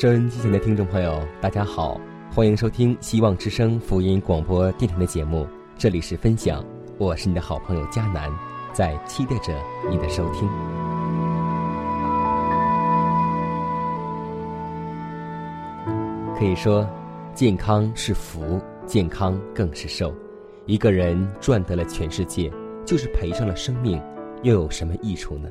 [0.00, 2.00] 收音机前的听众朋友，大家好，
[2.32, 5.44] 欢迎收听希望之声福音广播电台的节目，
[5.76, 6.64] 这里是分享，
[6.98, 8.30] 我是你的好朋友佳楠，
[8.72, 9.52] 在期待着
[9.90, 10.48] 你的收听。
[16.38, 16.88] 可以说，
[17.34, 20.14] 健康是福，健康更是寿。
[20.66, 22.48] 一个人赚得了全世界，
[22.86, 24.00] 就是赔上了生命，
[24.44, 25.48] 又有什么益处呢？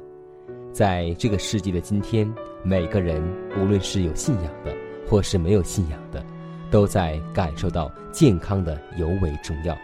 [0.78, 3.20] 在这个世纪的今天，每个人
[3.60, 4.72] 无论是有信仰的，
[5.10, 6.24] 或是没有信仰的，
[6.70, 9.76] 都在感受到健康的尤为重要。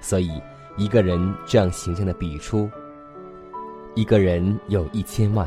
[0.00, 0.30] 所以，
[0.78, 2.66] 一个人这样形象的比喻出：
[3.94, 5.46] 一个人有一千万，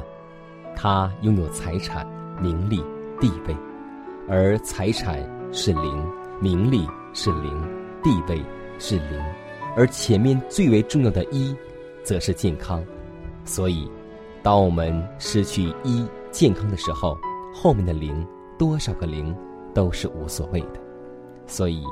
[0.75, 2.05] 他拥有财产、
[2.39, 2.77] 名利、
[3.19, 3.55] 地位，
[4.29, 5.17] 而财产
[5.51, 7.59] 是零，名利是零，
[8.03, 8.39] 地位
[8.77, 9.19] 是零，
[9.75, 11.55] 而前面最为重要的一，
[12.03, 12.85] 则是健康。
[13.45, 13.89] 所以。
[14.43, 17.17] 当我们失去一健康的时候，
[17.53, 18.25] 后面的零
[18.57, 19.35] 多少个零
[19.73, 20.79] 都是无所谓的。
[21.45, 21.83] 所以，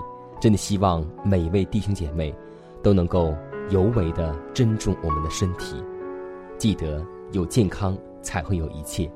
[0.42, 2.34] 真的希望每一位弟兄姐妹
[2.82, 3.36] 都能够
[3.70, 5.76] 尤为的珍重我们的身体，
[6.58, 9.12] 记得有健康才会有一切。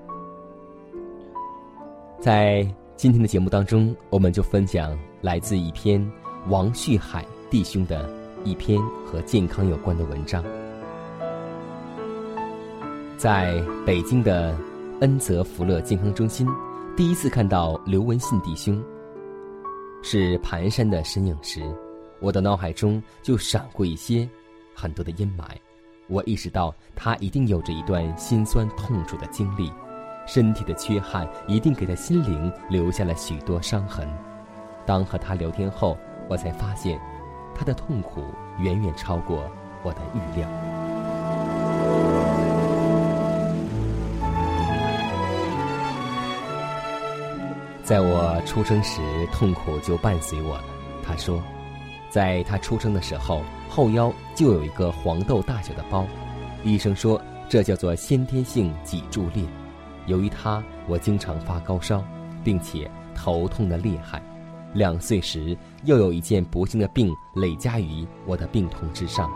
[2.20, 6.06] 在今天的节目当中，我们就分享来自一篇
[6.50, 8.08] 王旭海弟兄的
[8.44, 10.44] 一篇和健康有关的文章。
[13.18, 14.56] 在北京的
[15.00, 16.48] 恩泽福乐健康中心，
[16.96, 18.84] 第一次看到刘文信弟兄
[20.02, 21.62] 是蹒跚的身影时，
[22.20, 24.28] 我的脑海中就闪过一些
[24.76, 25.46] 很多的阴霾。
[26.08, 29.72] 我意识到他一定有着一段心酸痛楚的经历，
[30.28, 34.08] 身体的缺憾一定给他心灵留下了许多伤痕。
[34.86, 35.98] 当和他聊天后，
[36.28, 37.00] 我才发现，
[37.56, 38.22] 他的痛苦
[38.60, 39.50] 远远超过
[39.82, 40.73] 我的预料。
[47.84, 49.02] 在我出生时，
[49.34, 50.64] 痛苦就伴随我了。
[51.06, 51.44] 他说，
[52.10, 56.08] 在他出生的时候，后腰就有一个黄豆大小的包，
[56.64, 59.44] 医生说这叫做先天性脊柱裂。
[60.06, 62.02] 由于他，我经常发高烧，
[62.42, 64.24] 并且头痛的厉害。
[64.74, 69.30] 两岁时，又有一件不幸的病累加于我的病痛之上。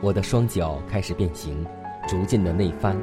[0.00, 1.64] 我的双脚开始变形，
[2.08, 2.98] 逐渐的内翻，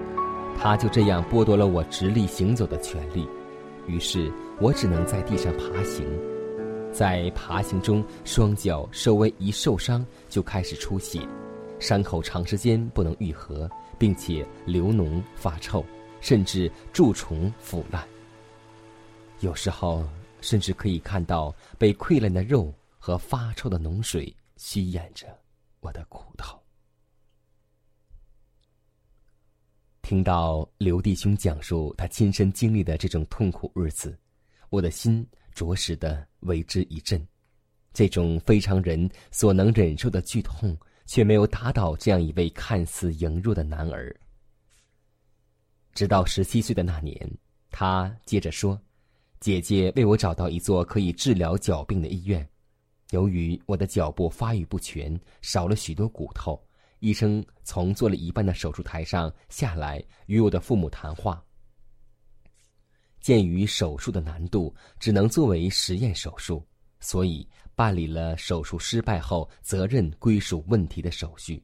[0.58, 3.30] 他就这样剥夺了我直立行走的权利。
[3.90, 6.06] 于是我只能在地上爬行，
[6.94, 11.28] 在爬行中，双脚稍微一受伤就开始出血，
[11.80, 13.68] 伤口长时间不能愈合，
[13.98, 15.84] 并且流脓发臭，
[16.22, 18.08] 甚至蛀虫腐烂。
[19.40, 20.06] 有时候
[20.40, 25.26] 甚至可以看到被溃烂的肉和发臭的脓水吸噎着
[25.80, 26.59] 我的骨头。
[30.10, 34.18] 听到刘弟兄讲述他亲身经历的这种痛苦日子，
[34.72, 35.24] 我的心
[35.54, 37.24] 着实的为之一震。
[37.94, 40.76] 这种非常人所能忍受的剧痛，
[41.06, 44.20] 却没有打倒这样一位看似羸弱的男儿。
[45.94, 47.32] 直到十七岁的那年，
[47.70, 48.82] 他接着说
[49.40, 52.50] ：“姐姐为我找到一座可以治疗脚病的医院。
[53.12, 56.60] 由于我的脚部发育不全，少了许多骨头。”
[57.00, 61.44] 医生从做了一半的手术台上下来，与我的父母谈话。
[63.20, 66.66] 鉴于手术的难度，只能作为实验手术，
[67.00, 71.62] 所以办理了手术失败后责任归属问题的手续。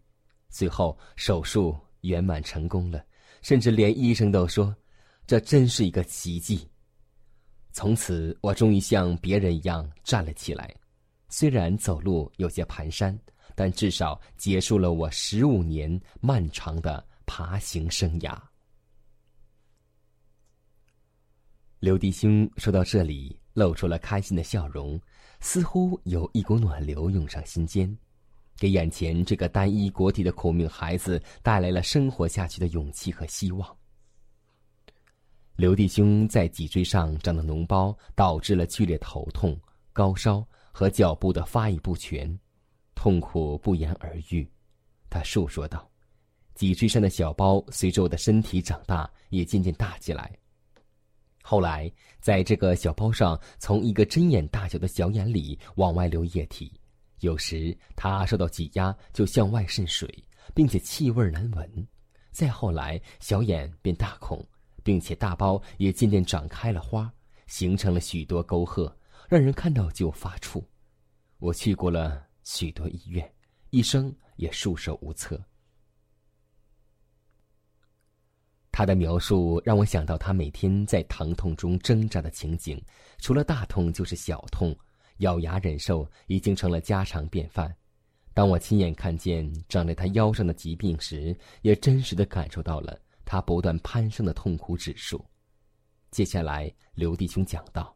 [0.50, 3.06] 最后手术圆满成功了，
[3.42, 4.76] 甚至连医生都说，
[5.28, 6.70] 这真是一个奇迹。
[7.72, 10.74] 从此，我终于像别人一样站了起来，
[11.28, 13.18] 虽然走路有些蹒跚，
[13.56, 18.38] 但至少结束了我十五年漫长的爬行生涯。
[21.80, 25.00] 刘弟兄说到这里，露出了开心的笑容，
[25.40, 27.96] 似乎有一股暖流涌上心间，
[28.58, 33.78] 给眼前这个单一国体的苦命孩子带来了生活下去的勇气和希望。
[35.56, 39.58] 刘弟兄在脊椎上长的脓包，导致了剧烈头痛、
[39.94, 42.38] 高烧和脚部的发育不全，
[43.06, 44.50] 痛苦不言而喻。
[45.12, 45.88] 他述说道
[46.56, 50.36] ：“脊椎上的小包随着我的身体长大，也渐渐大起来。”
[51.44, 56.74] 后来，在这个小包上，从一个针眼大小的小眼里往外流液体，
[57.20, 60.12] 有时它受到挤压就向外渗水，
[60.56, 61.88] 并且气味难闻。
[62.32, 64.44] 再后来，小眼变大孔，
[64.84, 67.14] 并且大包也渐渐长开了花，
[67.46, 68.92] 形成了许多沟壑，
[69.30, 70.60] 让人看到就发怵。
[71.38, 73.30] 我去过了许多医院，
[73.72, 75.44] 医生也束手无策。
[78.72, 82.82] 他的描述让我想到他每天在疼痛中挣扎的情景，
[83.18, 84.78] 除了大痛就是小痛，
[85.18, 87.76] 咬牙忍受已经成了家常便饭。
[88.34, 95.26] 当我亲眼看见长在他腰上的疾病时，也真实的感受到了他不断攀升的痛苦指数。
[96.12, 97.96] 接下来，刘弟兄讲到：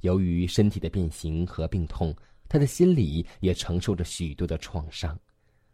[0.00, 2.14] 由于身体的变形和病痛，
[2.48, 5.18] 他的心里也承受着许多的创伤，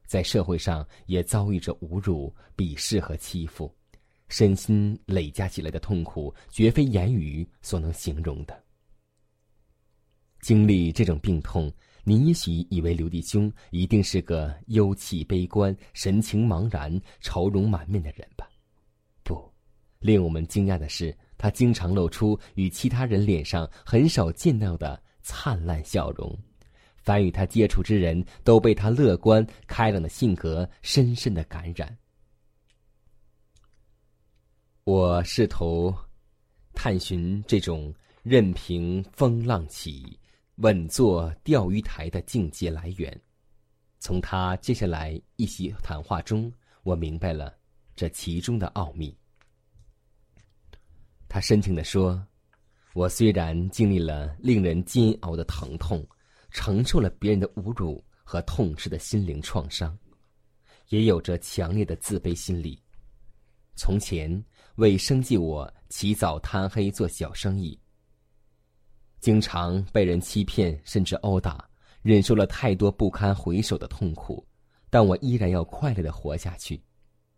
[0.06, 3.74] 在社会上也遭遇着侮辱、鄙视和欺负。
[4.28, 8.64] 身心累加起来的痛苦，绝非言语所能形容的。
[10.40, 11.70] 经历这种病痛，
[12.02, 18.48] 你也许以为刘弟兄一定是个忧气悲观、神情茫然、愁容满面的人吧？
[19.22, 19.38] 不，
[20.00, 26.36] 令我们惊讶的是，他经常露出与其他人脸上很少见到的灿烂笑容。
[27.02, 31.96] 凡与他接触之人都被他乐观开朗的性格深深的感染。
[34.84, 35.94] 我试图
[36.72, 40.18] 探寻这种任凭风浪起、
[40.56, 43.20] 稳坐钓鱼台的境界来源。
[43.98, 46.52] 从他接下来一席谈话中，
[46.82, 47.54] 我明白了
[47.94, 49.16] 这其中的奥秘。
[51.28, 52.20] 他深情地说
[52.94, 56.04] ：“我虽然经历了令人煎熬的疼痛，
[56.52, 59.98] 承受了别人的侮辱和痛失的心灵创伤，
[60.88, 62.80] 也有着强烈的自卑心理。
[63.74, 64.42] 从前。”
[64.76, 67.78] 为生计，我起早贪黑做小生意，
[69.20, 71.68] 经常被人欺骗，甚至殴打，
[72.00, 74.42] 忍受了太多不堪回首的痛苦，
[74.88, 76.82] 但我依然要快乐的活下去，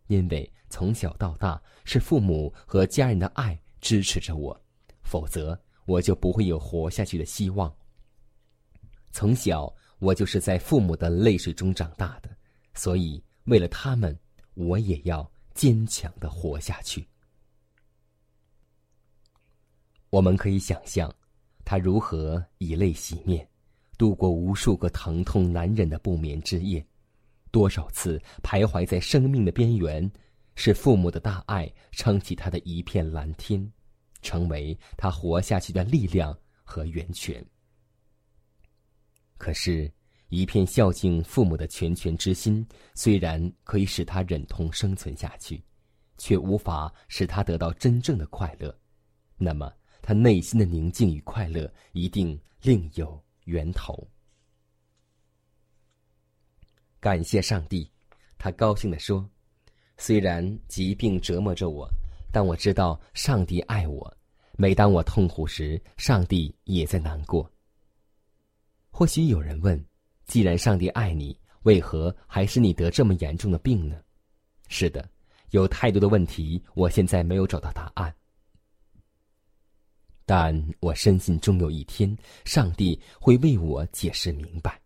[0.07, 4.57] 因为从小到大是父母和家人的爱支持着我，
[5.03, 7.71] 否则我就不会有活下去的希望。
[9.15, 12.29] 从小我就是在父母的泪水中长大的，
[12.73, 14.13] 所以为了他们，
[14.55, 17.07] 我也要坚强的活下去。
[20.09, 21.09] 我们可以想象，
[21.63, 23.47] 他如何以泪洗面，
[23.97, 26.85] 度过无数个疼痛难忍的不眠之夜，
[27.51, 30.11] 多少次徘徊在生命的边缘，
[30.55, 33.65] 是父母的大爱撑起他的一片蓝天，
[34.21, 37.41] 成为他活下去的力量和源泉。
[39.37, 39.91] 可是，
[40.29, 45.63] 一片孝敬父母的拳拳之心，虽然可以使他忍痛生存下去，
[46.17, 48.75] 却无法使他得到真正的快乐。
[49.37, 54.07] 那么，他内心的宁静与快乐一定另有源头。
[56.99, 57.91] 感谢上帝，
[58.37, 59.29] 他高兴地说
[59.97, 61.87] ：“虽然疾病折磨着我，
[62.31, 64.17] 但我知道上帝爱我。
[64.57, 67.49] 每当我痛苦时，上帝也在难过。”
[68.97, 69.77] 或许有人问
[70.25, 73.97] ：“既然上帝爱你，为何还是你得这么严重的病呢？”
[74.69, 75.05] 是的，
[75.51, 78.15] 有太多的问题，我现在没有找到答案。
[80.25, 84.79] 但我深信，终有一天，上帝会为我解释明白。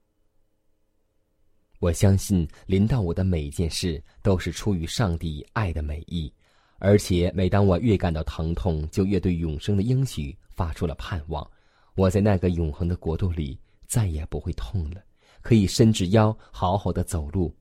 [1.77, 6.33] 我相信，临到我的每一件事，都是出于上帝爱的美意，
[6.79, 11.47] 而且每当我越感到疼痛，就越对永生的应许发出了盼望。
[11.93, 13.59] 我在那个永恒的国度里，
[13.89, 15.03] 再也不会痛了，
[15.41, 17.53] 可以伸直腰，好好的走路。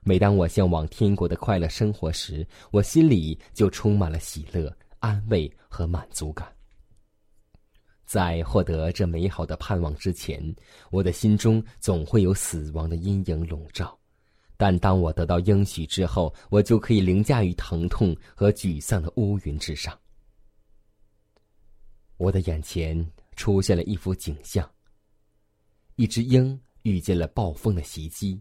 [0.00, 6.52] 每当我向往天国的快乐生活时，我心里就充满了喜乐、安慰和满足感。
[8.04, 10.42] 在获得这美好的盼望之前，
[10.90, 13.96] 我的心中总会有死亡的阴影笼罩。
[14.56, 19.96] 但当我得到应许之后，我就可以凌驾于疼痛和沮丧的乌云之上。
[22.16, 24.68] 我的眼前出现了一幅景象：
[25.98, 28.40] 一只鹰遇见了暴风的袭击，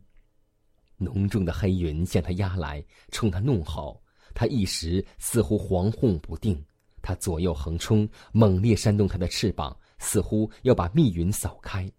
[0.95, 3.99] 浓重的黑云向它压来，冲它怒吼。
[4.35, 6.63] 它一时似乎惶恐不定，
[7.01, 11.91] 它左右横冲，猛烈扇动它的翅膀，似乎要把密云扫开。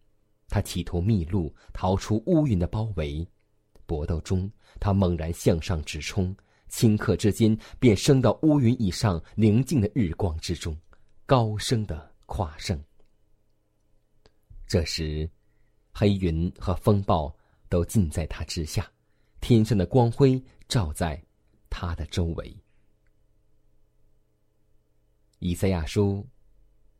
[0.46, 3.26] 它企图觅路，逃出乌云的包围。
[3.84, 4.48] 搏斗中，
[4.78, 6.32] 它猛然向上直冲，
[6.70, 10.78] 顷刻之间便升到乌云以上宁静的日光之中，
[11.26, 12.80] 高声的夸胜。
[14.68, 15.28] 这时，
[15.98, 17.36] 黑云和风暴
[17.68, 18.88] 都尽在他之下，
[19.40, 21.20] 天上的光辉照在
[21.68, 22.56] 他的周围。
[25.40, 26.24] 以赛亚书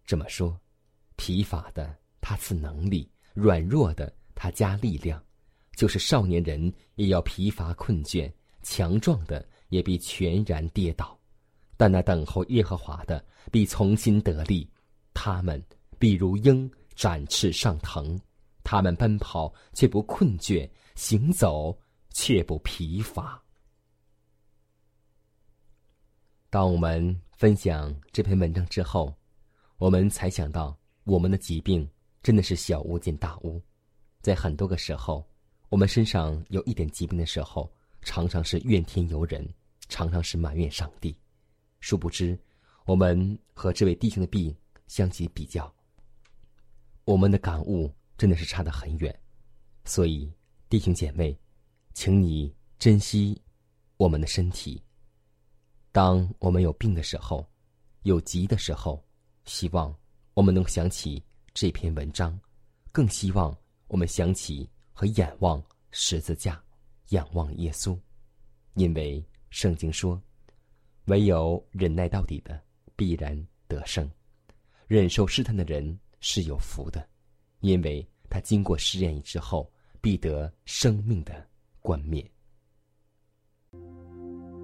[0.05, 0.61] 这么说
[1.15, 5.25] ：“疲乏的他赐能力，软弱的他加力量。”
[5.77, 8.29] 就是少年人也要疲乏困倦，
[8.65, 11.17] 强壮的也必全然跌倒，
[11.77, 14.69] 但那等候耶和华的必从心得力，
[15.15, 15.65] 他们
[16.01, 18.21] 必如鹰展翅上腾，
[18.71, 21.75] 他们奔跑却不困倦，行走
[22.11, 23.43] 却不疲乏。
[26.51, 29.11] 当我们分享这篇文章之后，
[29.79, 31.89] 我们才想到，我们的疾病
[32.23, 33.59] 真的是小巫见大巫，
[34.21, 35.27] 在很多个时候。
[35.71, 37.73] 我们身上有一点疾病的时候，
[38.03, 39.49] 常常是怨天尤人，
[39.89, 41.19] 常常是埋怨上帝。
[41.81, 42.39] 殊不知，
[42.85, 44.55] 我们和这位弟兄的病
[44.89, 45.75] 相比比较，
[47.07, 49.19] 我们的感悟真的是差得很远。
[49.87, 50.31] 所以，
[50.69, 51.35] 弟兄姐妹，
[51.95, 53.41] 请你珍惜
[53.97, 54.83] 我们的身体。
[55.93, 57.49] 当我们有病的时候，
[58.03, 59.03] 有急的时候，
[59.47, 59.97] 希望
[60.35, 62.39] 我们能想起这篇文章，
[62.93, 63.57] 更希望
[63.87, 64.69] 我们想起。
[65.01, 66.61] 和仰望十字架，
[67.11, 67.97] 仰望耶稣，
[68.75, 70.21] 因为圣经说
[71.07, 72.61] ：“唯有忍耐到底的，
[72.97, 74.11] 必然得胜。
[74.89, 77.09] 忍受试探的人是有福的，
[77.61, 81.47] 因为他经过试验之后，必得生命的
[81.81, 82.25] 冠冕。”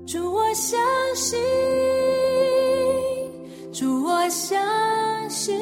[0.07, 0.79] 祝我相
[1.15, 1.39] 信，
[3.73, 5.59] 祝我相信，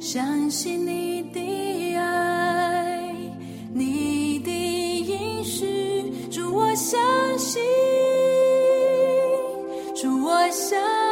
[0.00, 3.12] 相信你的爱
[3.72, 6.02] 你的应许
[6.52, 6.74] 我。
[6.74, 6.98] 相
[7.38, 7.62] 信，
[9.94, 11.03] 主，我相信，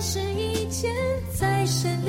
[0.00, 0.90] 万事以前，
[1.30, 2.02] 在神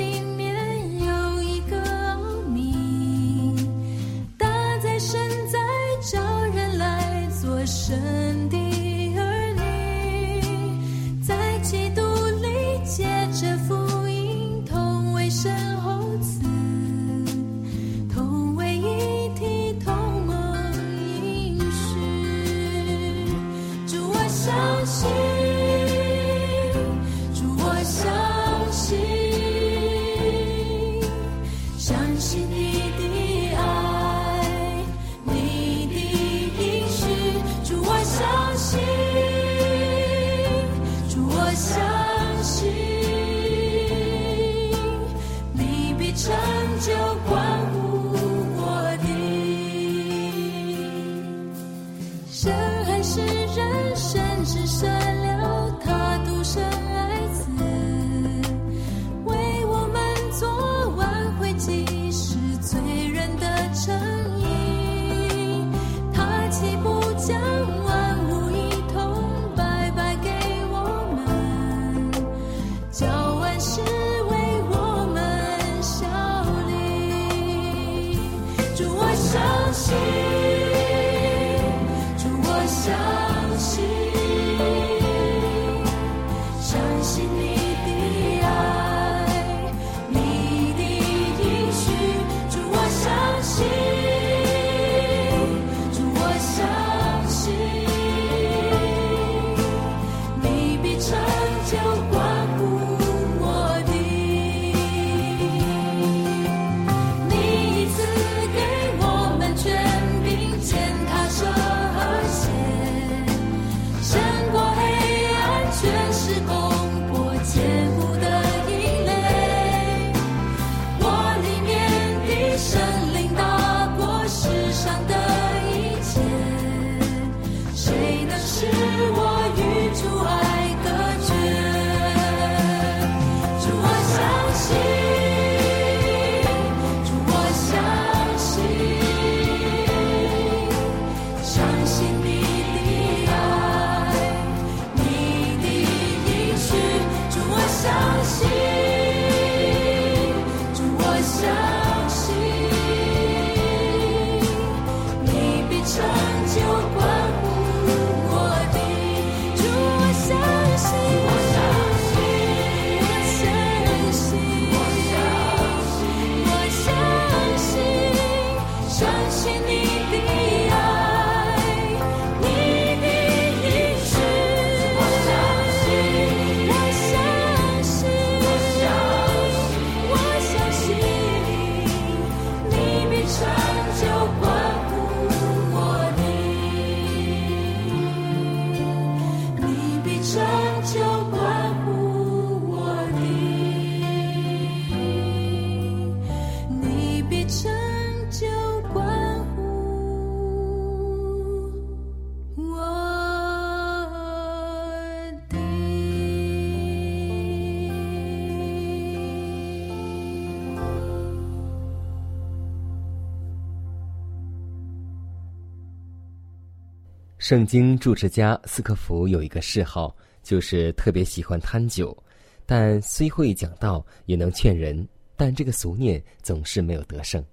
[217.42, 222.16] 圣经注释家斯科福有一个嗜好，就是特别喜欢贪酒，
[222.64, 227.44] 但虽会讲道，也能劝人，但这个俗念总是没有得胜。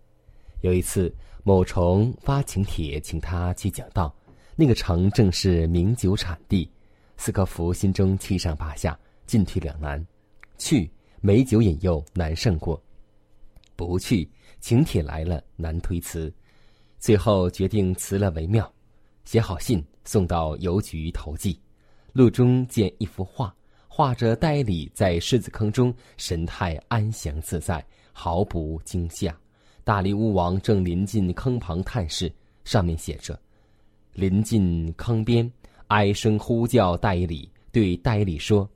[0.62, 1.12] 有一次，
[1.44, 4.16] 某虫发请帖请他去讲道，
[4.56, 6.72] 那个城正是名酒产地，
[7.18, 10.06] 斯科福心中七上八下，进退两难。
[10.60, 10.88] 去，
[11.20, 12.80] 美酒引诱，难胜过；
[13.76, 14.30] 不去，
[14.62, 16.32] 请帖来了，难推辞。
[17.00, 18.72] 最后决定辞了为妙。
[19.30, 21.56] 写好信送到邮局投寄，
[22.14, 23.56] 路中见一幅画，
[23.88, 29.32] 画着戴礼在狮子坑中，神态安详自在，毫不惊吓。
[29.84, 33.40] 大力乌王正临近坑旁探视，上面写着
[34.14, 35.48] ：“临近坑边，
[35.90, 38.68] 哀声呼叫戴里，对戴里说：‘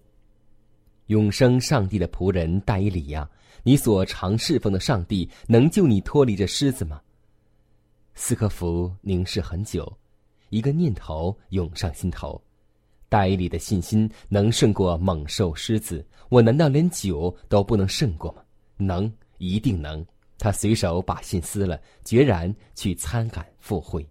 [1.09, 3.27] 永生上帝的仆人戴里呀，
[3.63, 7.01] 你所常侍奉的上帝能救你脱离这狮子吗？’”
[8.13, 9.91] 斯科夫凝视很久。
[10.53, 12.39] 一个念头涌上心头，
[13.09, 18.43] 大伊里的信心能胜过猛兽狮子，我难道连酒都不能胜过吗？
[18.77, 20.05] 能，一定能。
[20.37, 24.07] 他随手把信撕了，决然去参赶赴会。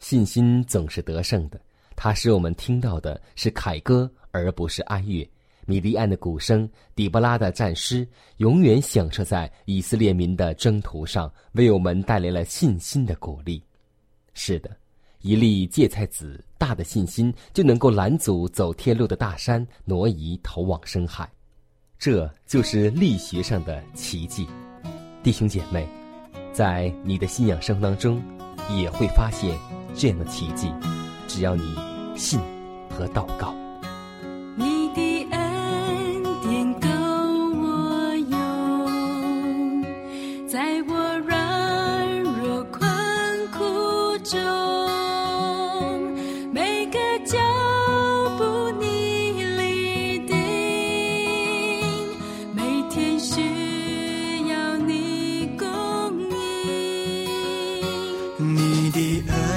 [0.00, 1.58] 信心总是得胜的，
[1.96, 5.26] 它使我们听到的是凯歌，而不是哀乐。
[5.64, 8.06] 米利安的鼓声，底波拉的战诗，
[8.36, 13.62] 永远响彻在以色列民的征途上，为我们带来了信心的鼓励。
[14.32, 14.70] 是的，
[15.22, 21.30] 一粒芥菜籽，大的信心就能够拦阻走天路的大山挪移投往深海，
[21.98, 24.46] 这就是力学上的奇迹。
[25.22, 25.86] 弟兄姐妹，
[26.52, 28.22] 在你的信仰生活当中，
[28.70, 29.58] 也会发现
[29.94, 30.72] 这样的奇迹，
[31.28, 31.74] 只要你
[32.16, 32.40] 信
[32.88, 33.59] 和祷告。
[59.10, 59.49] 你的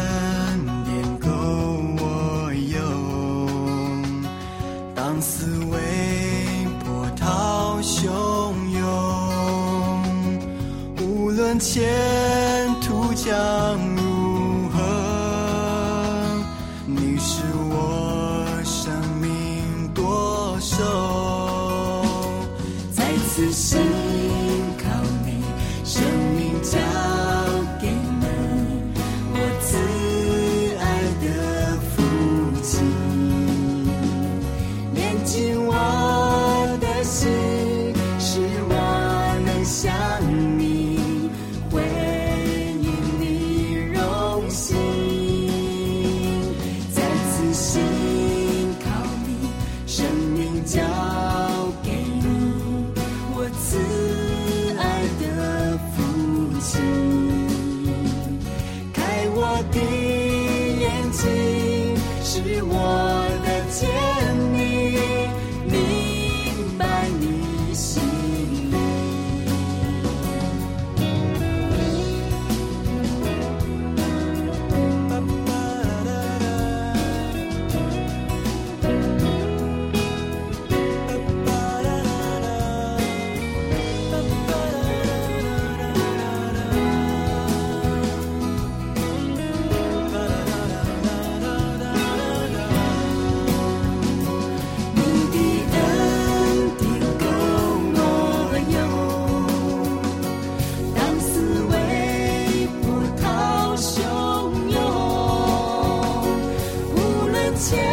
[107.56, 107.93] 前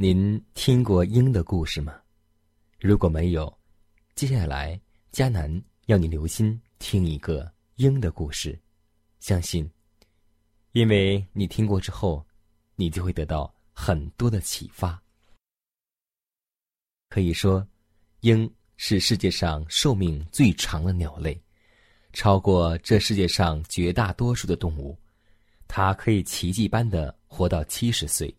[0.00, 2.00] 您听过鹰的故事吗？
[2.78, 3.52] 如果没有，
[4.14, 4.80] 接下来
[5.10, 8.56] 迦南要你留心听一个鹰的故事，
[9.18, 9.68] 相信，
[10.70, 12.24] 因为你听过之后，
[12.76, 15.02] 你就会得到很多的启发。
[17.08, 17.66] 可以说，
[18.20, 21.36] 鹰是世界上寿命最长的鸟类，
[22.12, 24.96] 超过这世界上绝大多数的动物，
[25.66, 28.32] 它可以奇迹般的活到七十岁。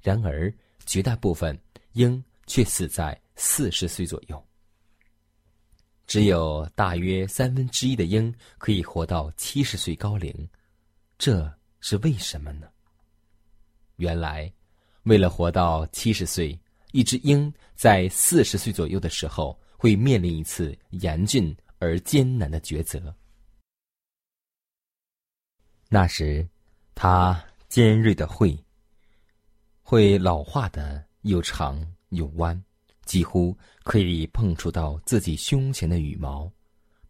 [0.00, 0.54] 然而，
[0.86, 1.58] 绝大部分
[1.92, 4.42] 鹰却死在四十岁左右。
[6.06, 10.48] 只有大约三分之一的鹰可以活到七十岁高龄，
[11.18, 12.68] 这是为什么呢？
[13.96, 14.52] 原来，
[15.04, 16.58] 为了活到七十岁，
[16.92, 23.14] 一只鹰在四十岁左右的时候会面临一次严峻而艰难的抉择。
[25.88, 26.48] 那时，
[26.94, 28.63] 它尖锐的喙。
[29.86, 32.60] 会老化的又长又弯，
[33.04, 36.50] 几乎可以碰触到自己胸前的羽毛。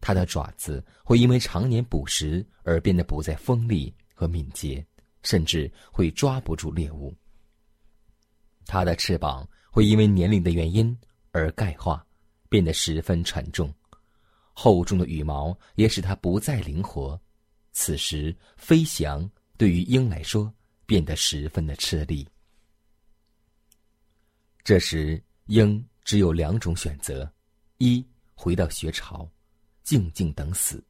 [0.01, 4.85] 它的爪子会因为常年捕食而变得不再锋利和敏捷，
[5.23, 7.15] 甚至会抓不住猎物。
[8.65, 10.95] 它的翅膀会因为年龄的原因
[11.31, 12.05] 而钙化，
[12.49, 13.73] 变得十分沉重。
[14.51, 17.19] 厚重的羽毛也使它不再灵活。
[17.71, 20.53] 此时，飞翔对于鹰来说
[20.85, 22.27] 变得十分的吃力。
[24.65, 27.31] 这时，鹰只有两种选择：
[27.77, 29.29] 一回到穴巢，
[29.83, 30.83] 静静等死；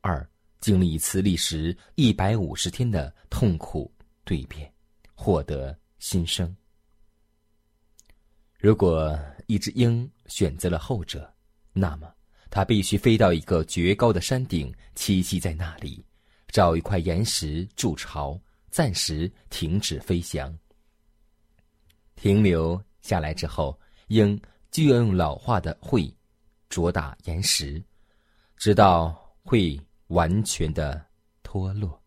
[0.00, 0.24] 二
[0.60, 3.92] 经历一次历时一百五十天的痛苦
[4.24, 4.72] 蜕变，
[5.12, 6.56] 获得新生。
[8.60, 9.18] 如果
[9.48, 11.34] 一只鹰选择了后者，
[11.72, 12.14] 那么
[12.48, 16.00] 它必须飞到一个绝高的山顶栖息在那里，
[16.46, 20.56] 找一块岩石筑巢，暂时停止飞翔，
[22.14, 22.80] 停留。
[23.02, 26.14] 下来之后，鹰就要用老化的喙
[26.68, 27.82] 啄打岩石，
[28.56, 31.04] 直到喙完全的
[31.42, 32.00] 脱落。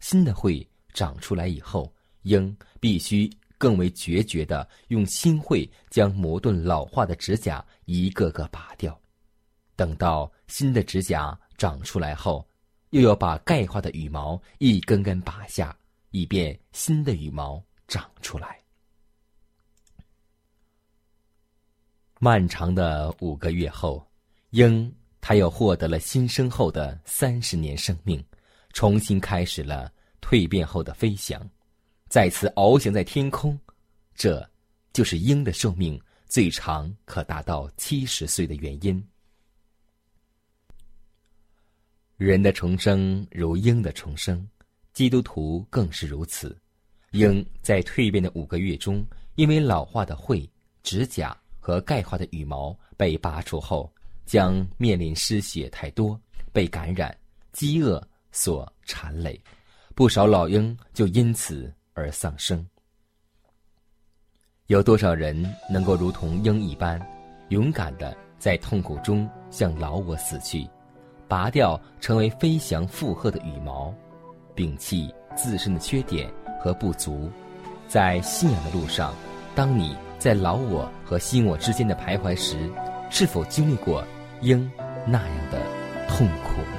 [0.00, 8.98] 新的喙长出来以后，鹰必须更为决绝的用新喙将磨钝老化的指甲一个个拔掉。
[9.76, 12.46] 等到新的指甲长出来后，
[12.90, 15.74] 又要把钙化的羽毛一根根拔下，
[16.10, 18.59] 以便新的羽毛长出来。
[22.22, 24.06] 漫长的五个月后，
[24.50, 28.22] 鹰它又获得了新生后的三十年生命，
[28.74, 31.40] 重新开始了蜕变后的飞翔，
[32.10, 33.58] 再次翱翔在天空。
[34.14, 34.46] 这，
[34.92, 39.02] 就是鹰的寿命最长可达到七十岁的原因。
[42.18, 44.46] 人的重生如鹰的重生，
[44.92, 46.54] 基督徒更是如此。
[47.12, 49.02] 鹰在蜕变的五个月中，
[49.36, 50.46] 因为老化的喙、
[50.82, 51.34] 指甲。
[51.70, 53.88] 和钙化的羽毛被拔除后，
[54.26, 56.20] 将面临失血太多、
[56.52, 57.16] 被感染、
[57.52, 59.40] 饥饿所缠累，
[59.94, 62.66] 不少老鹰就因此而丧生。
[64.66, 67.00] 有多少人能够如同鹰一般，
[67.50, 70.68] 勇敢的在痛苦中向老我死去，
[71.28, 73.94] 拔掉成为飞翔负荷的羽毛，
[74.56, 76.28] 摒弃自身的缺点
[76.60, 77.30] 和不足，
[77.86, 79.14] 在信仰的路上，
[79.54, 79.96] 当你。
[80.20, 82.58] 在老我和新我之间的徘徊时，
[83.08, 84.04] 是否经历过
[84.42, 84.70] 鹰
[85.06, 85.58] 那样的
[86.06, 86.76] 痛苦呢？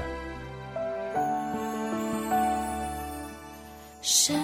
[4.00, 4.36] 神，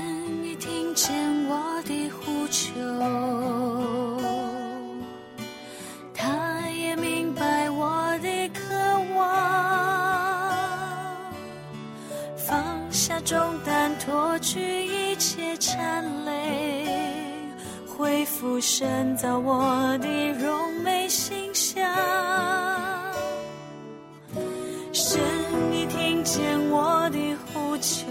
[0.43, 1.15] 你听见
[1.49, 2.73] 我的呼求，
[6.13, 8.75] 他也明白我的渴
[9.15, 9.25] 望，
[12.37, 16.18] 放下重担，脱去一切缠累。
[18.41, 21.85] 恢复深造我的荣美形象，
[24.93, 25.19] 是，
[25.73, 27.19] 你听见我的
[27.53, 28.07] 呼求，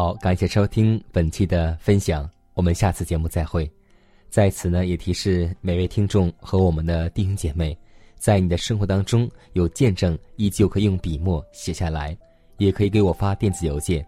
[0.00, 3.70] 好感谢收听本期的分享，我们下次节目再会。
[4.30, 7.76] 在此呢，也提示每位听众和我们的弟兄姐妹，
[8.16, 12.16] 在你的生活当中有见证，依旧可以用笔墨写下来，
[12.56, 14.02] 也可以给我发电子邮件，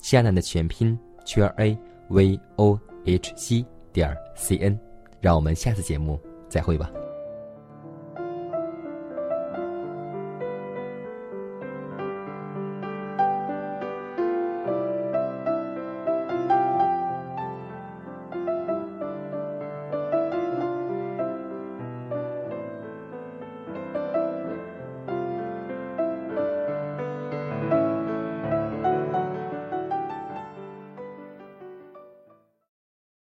[0.00, 1.78] 夏楠的全拼圈 a
[2.08, 4.76] v o h c 点 c n。
[5.20, 6.90] 让我们下次节目再会吧。